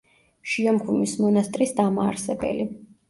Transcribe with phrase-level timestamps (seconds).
[0.53, 2.67] შიომღვიმის მონასტრის დამაარსებელი.